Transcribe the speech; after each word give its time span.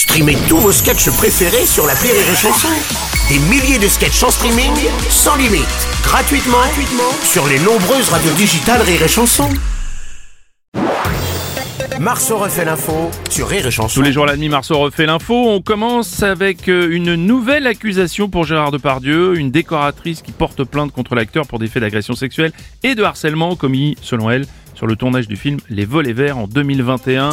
Streamez 0.00 0.38
tous 0.48 0.56
vos 0.56 0.72
sketchs 0.72 1.10
préférés 1.10 1.66
sur 1.66 1.86
la 1.86 1.92
Rire 1.92 2.14
et 2.14 2.34
Chanson. 2.34 2.68
Des 3.28 3.38
milliers 3.50 3.78
de 3.78 3.86
sketchs 3.86 4.22
en 4.22 4.30
streaming, 4.30 4.72
sans 5.10 5.36
limite, 5.36 5.68
gratuitement, 6.02 6.56
gratuitement 6.56 7.12
sur 7.22 7.46
les 7.46 7.58
nombreuses 7.58 8.08
radios 8.08 8.32
digitales 8.32 8.80
Rire 8.80 9.02
et 9.02 9.08
Chanson. 9.08 9.50
Marceau 12.00 12.38
refait 12.38 12.64
l'info 12.64 13.10
sur 13.28 13.46
Rire 13.46 13.66
et 13.66 13.70
Chanson. 13.70 14.00
Tous 14.00 14.02
les 14.02 14.10
jours 14.10 14.24
à 14.24 14.28
la 14.28 14.36
demi, 14.36 14.48
Marceau 14.48 14.78
refait 14.78 15.04
l'info. 15.04 15.34
On 15.34 15.60
commence 15.60 16.22
avec 16.22 16.70
euh, 16.70 16.88
une 16.90 17.14
nouvelle 17.14 17.66
accusation 17.66 18.30
pour 18.30 18.44
Gérard 18.44 18.70
Depardieu, 18.70 19.36
une 19.36 19.50
décoratrice 19.50 20.22
qui 20.22 20.32
porte 20.32 20.64
plainte 20.64 20.92
contre 20.92 21.14
l'acteur 21.14 21.46
pour 21.46 21.58
des 21.58 21.66
faits 21.66 21.82
d'agression 21.82 22.14
sexuelle 22.14 22.52
et 22.82 22.94
de 22.94 23.02
harcèlement 23.02 23.54
commis, 23.54 23.98
selon 24.00 24.30
elle, 24.30 24.46
sur 24.74 24.86
le 24.86 24.96
tournage 24.96 25.28
du 25.28 25.36
film 25.36 25.58
Les 25.68 25.84
Volets 25.84 26.14
Verts 26.14 26.38
en 26.38 26.46
2021. 26.46 27.32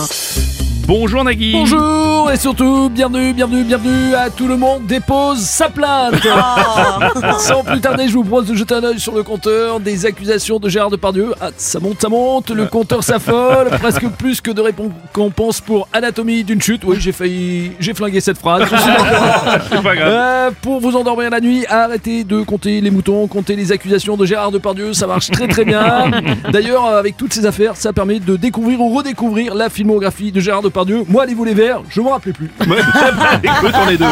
Bonjour 0.88 1.22
Nagui 1.22 1.52
Bonjour 1.52 2.32
et 2.32 2.38
surtout 2.38 2.88
bienvenue, 2.90 3.34
bienvenue, 3.34 3.66
bienvenue 3.66 4.16
à 4.16 4.30
tout 4.30 4.48
le 4.48 4.56
monde 4.56 4.86
dépose 4.86 5.40
sa 5.40 5.68
plainte. 5.68 6.16
Sans 7.40 7.62
plus 7.62 7.82
tarder, 7.82 8.08
je 8.08 8.14
vous 8.14 8.24
propose 8.24 8.48
de 8.48 8.56
jeter 8.56 8.76
un 8.76 8.84
œil 8.86 8.98
sur 8.98 9.14
le 9.14 9.22
compteur 9.22 9.82
des 9.82 10.06
accusations 10.06 10.60
de 10.60 10.70
Gérard 10.70 10.90
Depardieu. 10.90 11.34
Ah, 11.42 11.50
ça 11.58 11.82
monte, 11.82 12.02
ça 12.02 12.08
monte, 12.08 12.52
le 12.52 12.68
compteur 12.68 13.04
s'affole, 13.04 13.68
presque 13.82 14.08
plus 14.12 14.40
que 14.40 14.50
de 14.50 14.62
récompenses 14.62 15.60
pour 15.60 15.90
anatomie 15.92 16.46
d'une 16.46 16.62
chute. 16.62 16.84
Oui, 16.86 16.96
j'ai 17.02 17.12
failli, 17.12 17.74
j'ai 17.82 17.94
flingué 17.94 18.22
cette 18.22 18.38
phrase. 18.38 18.64
Je 18.72 18.78
suis 18.78 18.88
d'accord. 18.88 19.58
C'est 19.70 19.84
pas 19.84 19.96
grave. 19.96 20.10
Euh, 20.10 20.52
pour 20.62 20.80
vous 20.80 20.96
endormir 20.96 21.30
la 21.30 21.42
nuit, 21.42 21.66
arrêtez 21.68 22.24
de 22.24 22.44
compter 22.44 22.80
les 22.80 22.92
moutons, 22.92 23.28
comptez 23.28 23.58
les 23.58 23.74
accusations 23.74 24.16
de 24.16 24.26
Gérard 24.26 24.52
Depardieu, 24.52 24.94
ça 24.94 25.06
marche 25.06 25.32
très 25.32 25.50
très 25.50 25.66
bien. 25.66 26.12
D'ailleurs, 26.54 26.86
avec 26.86 27.18
toutes 27.18 27.34
ces 27.34 27.46
affaires, 27.46 27.76
ça 27.76 27.92
permet 27.92 28.20
de 28.20 28.38
découvrir 28.38 28.80
ou 28.80 28.96
redécouvrir 28.96 29.54
la 29.54 29.70
filmographie 29.70 30.32
de 30.32 30.40
Gérard 30.40 30.62
Depardieu. 30.62 30.77
Moi, 31.08 31.26
les 31.26 31.34
volets 31.34 31.54
verts, 31.56 31.82
je 31.90 32.02
m'en 32.02 32.12
rappelais 32.12 32.34
plus. 32.34 32.52
Ouais, 32.68 32.78
Écoute, 33.44 33.74
on 33.74 33.90
est 33.90 33.98
deux. 33.98 34.06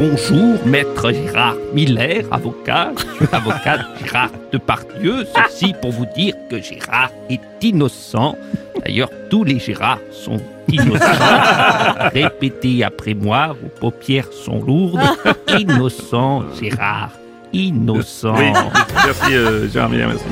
Bonjour, 0.00 0.66
maître 0.66 1.12
Gérard 1.12 1.56
Miller, 1.74 2.24
avocat, 2.30 2.92
avocat 3.32 3.78
de 3.78 3.84
Gérard 4.02 4.30
Depardieu. 4.50 5.26
Ceci 5.36 5.74
pour 5.80 5.92
vous 5.92 6.06
dire 6.16 6.34
que 6.50 6.60
Gérard 6.60 7.10
est 7.28 7.40
innocent. 7.62 8.34
D'ailleurs, 8.82 9.10
tous 9.28 9.44
les 9.44 9.58
Gérards 9.58 9.98
sont 10.10 10.40
innocents. 10.72 11.04
Répétez 12.14 12.82
après 12.82 13.14
moi, 13.14 13.54
vos 13.62 13.68
paupières 13.78 14.32
sont 14.32 14.62
lourdes. 14.64 15.00
Innocent, 15.58 16.44
Gérard, 16.60 17.10
innocent. 17.52 18.34
Oui, 18.36 18.52
merci 19.04 19.34
euh, 19.34 19.68
Gérard 19.68 19.90
Miller, 19.90 20.08
merci. 20.08 20.24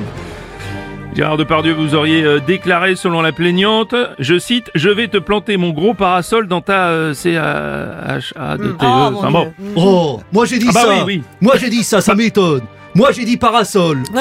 Gérard 1.14 1.36
Depardieu, 1.36 1.72
vous 1.72 1.94
auriez 1.96 2.22
euh, 2.22 2.38
déclaré 2.38 2.94
selon 2.94 3.22
la 3.22 3.32
plaignante, 3.32 3.94
je 4.20 4.38
cite, 4.38 4.70
je 4.76 4.88
vais 4.88 5.08
te 5.08 5.16
planter 5.18 5.56
mon 5.56 5.70
gros 5.70 5.92
parasol 5.94 6.46
dans 6.46 6.60
ta 6.60 6.88
euh, 6.88 7.12
C-H-A-D-T-E. 7.14 8.76
enfin 8.86 9.30
bon. 9.30 9.52
Oh, 9.74 10.20
moi 10.32 10.44
j'ai 10.46 10.58
dit 10.58 10.66
Ah 10.70 10.72
bah 10.74 10.82
ça. 10.82 10.88
oui, 10.90 11.00
oui. 11.06 11.22
Moi 11.40 11.54
j'ai 11.58 11.70
dit 11.70 11.82
ça, 11.82 12.00
ça 12.00 12.14
m'étonne. 12.14 12.62
Moi 12.94 13.10
j'ai 13.12 13.24
dit 13.24 13.36
parasol. 13.36 14.02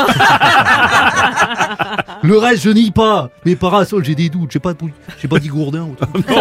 Le 2.23 2.37
reste 2.37 2.63
je 2.63 2.69
nie 2.71 2.89
pas. 2.89 3.29
Mais 3.45 3.55
parasol 3.55 4.03
j'ai 4.03 4.15
des 4.15 4.29
doutes. 4.29 4.49
J'ai 4.51 4.59
pas, 4.59 4.73
j'ai 5.21 5.27
pas 5.27 5.37
dit 5.39 5.49
gourdin. 5.49 5.81
ou 5.83 5.95
truc. 5.95 6.25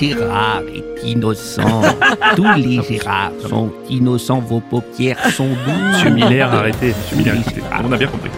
Gérard 0.00 0.62
est 0.74 1.06
innocent. 1.06 1.82
Tous 2.36 2.54
les 2.56 2.82
Gérards 2.82 3.32
sont 3.46 3.70
innocents. 3.90 4.40
Vos 4.40 4.60
paupières 4.60 5.22
sont 5.30 5.48
douces. 5.48 5.92
Monsieur 5.92 6.10
Miller, 6.10 6.54
arrêtez. 6.54 6.94
Monsieur 6.98 7.16
Miller, 7.18 7.34
écoutez, 7.34 7.62
on 7.84 7.92
a 7.92 7.96
bien 7.98 8.08
compris. 8.08 8.30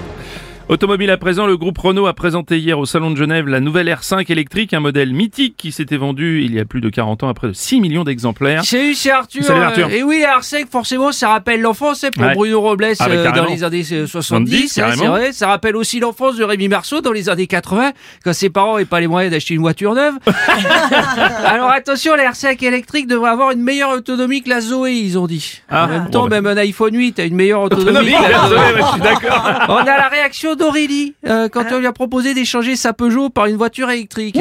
Automobile 0.72 1.10
à 1.10 1.18
présent, 1.18 1.46
le 1.46 1.58
groupe 1.58 1.76
Renault 1.76 2.06
a 2.06 2.14
présenté 2.14 2.58
hier 2.58 2.78
au 2.78 2.86
Salon 2.86 3.10
de 3.10 3.16
Genève 3.18 3.46
la 3.46 3.60
nouvelle 3.60 3.88
R5 3.88 4.32
électrique, 4.32 4.72
un 4.72 4.80
modèle 4.80 5.12
mythique 5.12 5.54
qui 5.58 5.70
s'était 5.70 5.98
vendu 5.98 6.44
il 6.46 6.54
y 6.54 6.60
a 6.60 6.64
plus 6.64 6.80
de 6.80 6.88
40 6.88 7.24
ans 7.24 7.28
à 7.28 7.34
près 7.34 7.48
de 7.48 7.52
6 7.52 7.78
millions 7.82 8.04
d'exemplaires. 8.04 8.64
Salut, 8.64 8.94
c'est 8.94 9.10
Arthur. 9.10 9.44
Salut, 9.44 9.60
Arthur. 9.60 9.88
Euh, 9.88 9.96
et 9.96 10.02
oui, 10.02 10.24
Arsec, 10.24 10.70
forcément, 10.70 11.12
ça 11.12 11.28
rappelle 11.28 11.60
l'enfance 11.60 11.98
c'est 11.98 12.10
pour 12.10 12.22
Ouais. 12.24 12.32
Bruno 12.32 12.62
Robles 12.62 12.86
Ah, 13.00 13.06
bah, 13.06 13.14
euh, 13.14 13.32
dans 13.32 13.44
les 13.44 13.64
années 13.64 13.84
euh, 13.92 14.06
70. 14.06 14.72
70, 14.72 14.78
hein, 14.78 14.92
c'est 14.96 15.06
vrai. 15.06 15.32
Ça 15.32 15.48
rappelle 15.48 15.76
aussi 15.76 16.00
l'enfance 16.00 16.36
de 16.36 16.44
Rémi 16.44 16.68
Marceau 16.68 17.02
dans 17.02 17.12
les 17.12 17.28
années 17.28 17.46
80, 17.46 17.92
quand 18.24 18.32
ses 18.32 18.48
parents 18.48 18.72
n'avaient 18.72 18.86
pas 18.86 19.00
les 19.00 19.08
moyens 19.08 19.30
d'acheter 19.30 19.52
une 19.52 19.60
voiture 19.60 19.92
neuve. 19.92 20.14
Alors 21.44 21.68
attention, 21.68 22.14
la 22.16 22.30
R5 22.30 22.64
électrique 22.64 23.08
devrait 23.08 23.28
avoir 23.28 23.50
une 23.50 23.60
meilleure 23.60 23.90
autonomie 23.90 24.42
que 24.42 24.48
la 24.48 24.62
Zoé, 24.62 24.92
ils 24.92 25.18
ont 25.18 25.26
dit. 25.26 25.60
Ah, 25.68 25.84
en 25.84 25.88
même 25.88 26.04
bon, 26.04 26.10
temps, 26.10 26.28
bah. 26.28 26.40
même 26.40 26.46
un 26.46 26.56
iPhone 26.56 26.96
8 26.96 27.18
a 27.18 27.24
une 27.24 27.34
meilleure 27.34 27.60
autonomie. 27.60 27.90
Autonomie, 27.90 28.12
que 28.12 28.32
la 28.32 28.48
Zoé. 28.48 28.56
ouais, 28.56 28.80
je 28.80 28.86
suis 28.92 29.00
d'accord. 29.02 29.44
On 29.68 29.76
a 29.76 29.84
la 29.84 30.08
réaction 30.08 30.54
d'Aurélie 30.62 31.14
euh, 31.26 31.48
quand 31.48 31.64
on 31.72 31.78
lui 31.78 31.86
a 31.86 31.92
proposé 31.92 32.34
d'échanger 32.34 32.76
sa 32.76 32.92
Peugeot 32.92 33.30
par 33.30 33.46
une 33.46 33.56
voiture 33.56 33.90
électrique. 33.90 34.38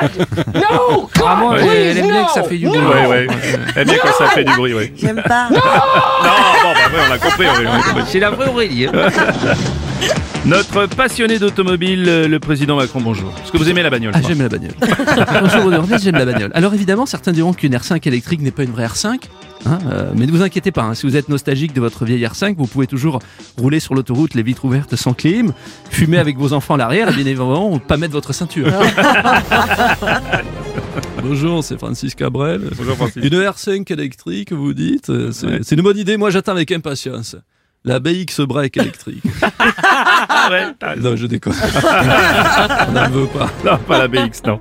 Apparemment, 0.00 1.54
elle, 1.56 1.68
elle 1.68 1.98
aime 1.98 2.08
bien 2.10 2.24
que 2.24 2.32
ça 2.32 2.42
fait 2.42 2.56
du 2.58 2.66
bruit. 2.66 2.78
Ouais, 2.80 3.06
ouais. 3.06 3.26
Aime 3.76 3.86
bien 3.88 3.96
quand 4.02 4.12
ça 4.18 4.26
fait 4.30 4.44
du 4.44 4.52
bruit, 4.54 4.74
ouais. 4.74 4.92
J'aime 4.96 5.22
pas. 5.26 5.48
Non, 5.50 5.56
bon, 5.60 6.72
bah, 6.72 6.90
ouais, 6.92 7.00
on 7.08 7.12
a 7.12 7.18
compris. 7.18 7.46
C'est 8.08 8.18
la 8.18 8.30
vraie 8.30 8.48
Aurélie. 8.48 8.86
hein. 8.86 8.92
Notre 10.44 10.86
passionné 10.86 11.38
d'automobile, 11.38 12.04
euh, 12.08 12.28
le 12.28 12.38
président 12.40 12.76
Macron, 12.76 13.00
bonjour. 13.00 13.32
Est-ce 13.42 13.52
que 13.52 13.58
vous 13.58 13.68
aimez 13.68 13.82
la 13.82 13.90
bagnole 13.90 14.12
Ah, 14.14 14.20
j'aime 14.26 14.40
la 14.40 14.48
bagnole. 14.48 14.72
Bonjour 15.42 15.98
j'aime 15.98 16.14
la 16.16 16.24
bagnole. 16.24 16.50
Alors 16.54 16.72
évidemment, 16.74 17.06
certains 17.06 17.32
diront 17.32 17.52
qu'une 17.52 17.74
R5 17.74 18.06
électrique 18.06 18.40
n'est 18.40 18.50
pas 18.52 18.62
une 18.62 18.70
vraie 18.70 18.86
R5. 18.86 19.18
Hein, 19.66 19.78
euh, 19.90 20.12
mais 20.16 20.26
ne 20.26 20.32
vous 20.32 20.42
inquiétez 20.42 20.70
pas, 20.72 20.82
hein, 20.82 20.94
si 20.94 21.06
vous 21.06 21.16
êtes 21.16 21.28
nostalgique 21.28 21.72
de 21.72 21.80
votre 21.80 22.04
vieille 22.04 22.24
R5, 22.24 22.54
vous 22.56 22.66
pouvez 22.66 22.86
toujours 22.86 23.18
rouler 23.56 23.80
sur 23.80 23.94
l'autoroute 23.94 24.34
les 24.34 24.42
vitres 24.42 24.64
ouvertes 24.64 24.96
sans 24.96 25.14
clim, 25.14 25.52
fumer 25.90 26.18
avec 26.18 26.36
vos 26.38 26.52
enfants 26.52 26.74
à 26.74 26.78
l'arrière 26.78 27.08
et 27.08 27.12
bien 27.12 27.26
évidemment 27.26 27.78
pas 27.78 27.96
mettre 27.96 28.12
votre 28.14 28.32
ceinture. 28.32 28.68
Bonjour, 31.22 31.62
c'est 31.64 31.76
Francis 31.78 32.14
Cabrel. 32.14 32.70
Bonjour, 32.76 32.96
Francis. 32.96 33.22
Une 33.24 33.34
R5 33.40 33.92
électrique, 33.92 34.52
vous 34.52 34.72
dites 34.74 35.06
C'est 35.32 35.46
Ouais. 35.46 35.58
c'est 35.62 35.74
une 35.76 35.82
bonne 35.82 35.98
idée, 35.98 36.16
moi 36.16 36.30
j'attends 36.30 36.52
avec 36.52 36.70
impatience. 36.72 37.36
La 37.88 38.00
BX 38.00 38.42
break 38.46 38.76
électrique. 38.76 39.24
Ouais, 40.50 40.66
non, 40.98 41.16
je 41.16 41.26
déconne. 41.26 41.54
On 42.88 42.92
n'en 42.92 43.08
veut 43.08 43.26
pas. 43.26 43.50
Non, 43.64 43.78
pas 43.78 43.96
la 43.98 44.08
BX, 44.08 44.42
non. 44.46 44.60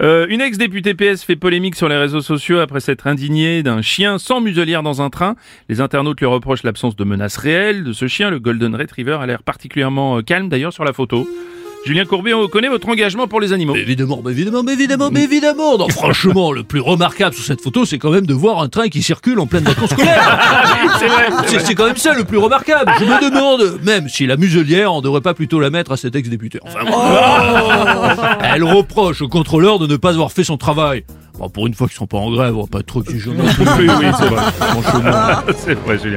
Euh, 0.00 0.26
une 0.28 0.40
ex-députée 0.40 0.94
PS 0.94 1.24
fait 1.24 1.34
polémique 1.34 1.74
sur 1.74 1.88
les 1.88 1.96
réseaux 1.96 2.20
sociaux 2.20 2.60
après 2.60 2.78
s'être 2.78 3.08
indignée 3.08 3.64
d'un 3.64 3.82
chien 3.82 4.18
sans 4.18 4.40
muselière 4.40 4.84
dans 4.84 5.02
un 5.02 5.10
train. 5.10 5.34
Les 5.68 5.80
internautes 5.80 6.20
lui 6.20 6.26
reprochent 6.26 6.62
l'absence 6.62 6.94
de 6.94 7.02
menaces 7.02 7.36
réelles 7.36 7.82
de 7.82 7.92
ce 7.92 8.06
chien. 8.06 8.30
Le 8.30 8.38
Golden 8.38 8.76
Retriever 8.76 9.18
a 9.20 9.26
l'air 9.26 9.42
particulièrement 9.42 10.18
euh, 10.18 10.22
calme 10.22 10.48
d'ailleurs 10.48 10.72
sur 10.72 10.84
la 10.84 10.92
photo. 10.92 11.28
Julien 11.84 12.04
Courbet, 12.04 12.32
on 12.32 12.46
connaît 12.46 12.68
votre 12.68 12.88
engagement 12.88 13.26
pour 13.26 13.40
les 13.40 13.52
animaux. 13.52 13.74
Mais 13.74 13.80
évidemment, 13.80 14.22
mais 14.24 14.30
évidemment, 14.30 14.62
mais 14.62 14.72
évidemment, 14.74 15.10
mais 15.10 15.24
évidemment. 15.24 15.78
Non, 15.78 15.88
franchement, 15.88 16.52
le 16.52 16.62
plus 16.62 16.78
remarquable 16.80 17.34
sur 17.34 17.44
cette 17.44 17.60
photo, 17.60 17.84
c'est 17.84 17.98
quand 17.98 18.10
même 18.10 18.26
de 18.26 18.34
voir 18.34 18.60
un 18.60 18.68
train 18.68 18.88
qui 18.88 19.02
circule 19.02 19.40
en 19.40 19.46
pleine 19.46 19.64
vacances 19.64 19.90
scolaires. 19.90 20.38
C'est 21.00 21.08
vrai. 21.08 21.26
C'est 21.46 21.58
c'est 21.60 21.74
quand 21.74 21.86
même 21.86 21.96
ça 21.96 22.14
le 22.14 22.22
plus 22.24 22.38
remarquable. 22.38 22.92
Je 23.00 23.04
me 23.04 23.20
demande, 23.30 23.80
même 23.82 24.08
si 24.08 24.26
la 24.26 24.36
muselière, 24.36 24.92
on 24.92 25.00
devrait 25.00 25.20
pas 25.20 25.34
plutôt 25.34 25.58
la 25.58 25.70
mettre 25.70 25.90
à 25.92 25.96
cet 25.96 26.14
ex-député. 26.14 26.60
Enfin, 26.62 26.84
bon. 26.84 28.22
Elle 28.44 28.62
reproche 28.62 29.22
au 29.22 29.28
contrôleur 29.28 29.78
de 29.80 29.86
ne 29.88 29.96
pas 29.96 30.10
avoir 30.10 30.30
fait 30.30 30.44
son 30.44 30.56
travail. 30.56 31.04
Bon, 31.38 31.48
pour 31.48 31.66
une 31.66 31.74
fois 31.74 31.88
qu'ils 31.88 31.96
sont 31.96 32.06
pas 32.06 32.18
en 32.18 32.30
grève, 32.30 32.56
on 32.56 32.62
va 32.62 32.66
pas 32.68 32.80
être 32.80 32.86
trop 32.86 33.02
exigeant. 33.02 33.32
non 33.32 33.44
plus. 33.54 33.64
Oui, 33.78 33.88
oui, 33.98 34.06
c'est 34.18 34.26
vrai. 34.26 34.52
Franchement, 34.52 35.52
c'est 35.56 35.74
vrai, 35.74 35.98
Julien. 35.98 36.16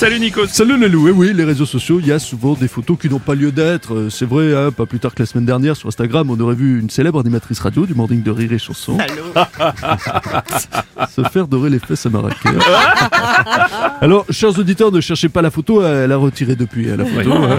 Salut 0.00 0.18
Nico. 0.18 0.46
Salut 0.46 0.78
loups. 0.88 1.08
Et 1.08 1.10
oui, 1.10 1.32
les 1.34 1.44
réseaux 1.44 1.66
sociaux, 1.66 2.00
il 2.00 2.06
y 2.06 2.12
a 2.12 2.18
souvent 2.18 2.54
des 2.54 2.68
photos 2.68 2.96
qui 2.98 3.10
n'ont 3.10 3.18
pas 3.18 3.34
lieu 3.34 3.52
d'être. 3.52 3.92
Euh, 3.94 4.08
C'est 4.08 4.24
vrai, 4.24 4.56
hein, 4.56 4.70
pas 4.72 4.86
plus 4.86 4.98
tard 4.98 5.14
que 5.14 5.22
la 5.22 5.26
semaine 5.26 5.44
dernière 5.44 5.76
sur 5.76 5.88
Instagram, 5.88 6.30
on 6.30 6.40
aurait 6.40 6.54
vu 6.54 6.80
une 6.80 6.88
célèbre 6.88 7.20
animatrice 7.20 7.60
radio 7.60 7.84
du 7.84 7.94
morning 7.94 8.22
de 8.22 8.30
rire 8.30 8.50
et 8.50 8.58
chanson 8.58 8.96
se 11.14 11.22
faire 11.24 11.46
dorer 11.46 11.68
les 11.68 11.80
fesses 11.80 12.06
à 12.06 12.08
Marrakech. 12.08 12.50
Alors, 14.00 14.24
chers 14.30 14.58
auditeurs, 14.58 14.90
ne 14.90 15.02
cherchez 15.02 15.28
pas 15.28 15.42
la 15.42 15.50
photo, 15.50 15.84
elle 15.84 16.12
a 16.12 16.16
retiré 16.16 16.56
depuis 16.56 16.90
hein, 16.90 16.96
la 16.96 17.04
photo. 17.04 17.32
hein. 17.34 17.58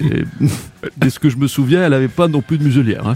Et, 0.00 0.24
dès 0.96 1.10
ce 1.10 1.18
que 1.18 1.28
je 1.28 1.36
me 1.36 1.48
souviens, 1.48 1.84
elle 1.84 1.92
avait 1.92 2.08
pas 2.08 2.28
non 2.28 2.40
plus 2.40 2.56
de 2.56 2.64
muselière. 2.64 3.06
hein. 3.06 3.14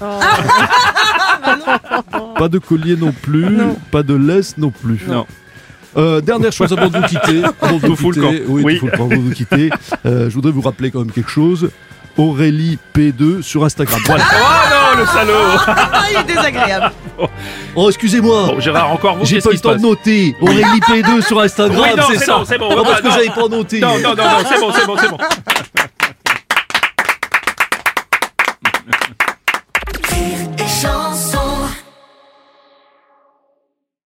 Pas 2.39 2.49
de 2.51 2.59
collier 2.59 2.97
non 2.97 3.13
plus, 3.13 3.57
pas 3.91 4.03
de 4.03 4.13
laisse 4.15 4.59
non 4.59 4.71
plus. 4.71 5.01
Non. 5.09 5.25
Euh, 5.97 6.21
dernière 6.21 6.53
chose 6.53 6.73
avant 6.73 6.89
de 6.89 6.97
vous 6.99 7.05
quitter. 7.07 7.43
Avant 7.63 7.77
de 7.79 7.87
vous 7.87 7.97
quitter, 8.13 8.21
camp. 8.21 8.31
Oui, 8.49 8.63
Oui. 8.65 8.79
tout 8.79 8.87
fout 8.87 8.93
le 8.93 8.99
camp 8.99 9.05
avant 9.05 9.17
de 9.17 9.23
vous 9.23 9.31
quitter. 9.31 9.71
Euh, 10.05 10.29
je 10.29 10.35
voudrais 10.35 10.53
vous 10.53 10.61
rappeler 10.61 10.91
quand 10.91 10.99
même 11.01 11.11
quelque 11.11 11.31
chose. 11.31 11.71
Aurélie 12.19 12.79
P2 12.95 13.43
sur 13.43 13.65
Instagram. 13.65 14.01
Voilà. 14.07 14.25
Oh 14.33 14.95
non, 14.97 15.01
le 15.01 15.07
salaud 15.07 15.61
Ah, 15.67 16.05
il 16.11 16.19
est 16.19 16.25
désagréable. 16.35 16.93
Oh, 17.75 17.89
excusez-moi. 17.89 18.47
Bon, 18.47 18.61
Gérard, 18.61 18.91
encore 18.93 19.17
vous, 19.17 19.27
J'ai 19.27 19.39
pas 19.41 19.51
qui 19.51 19.57
le 19.57 19.61
temps 19.61 19.75
de 19.77 19.81
noter. 19.81 20.35
Aurélie 20.41 20.81
P2 20.89 21.21
sur 21.27 21.41
Instagram, 21.41 21.79
Oui, 21.83 22.03
c'est 22.11 22.25
ça. 22.25 22.39
bon, 22.39 22.45
c'est 22.47 22.59
bon. 22.59 22.75
Non, 22.75 22.85
parce 22.85 23.03
que 23.03 23.11
j'avais 23.11 23.27
pas 23.29 23.49
noté. 23.49 23.81
Non, 23.81 23.99
non, 23.99 24.15
non, 24.17 24.25
non, 24.25 24.39
c'est 24.49 24.61
bon, 24.61 24.73
c'est 24.73 24.87
bon, 24.87 24.97
c'est 24.99 25.11
bon. 25.11 25.19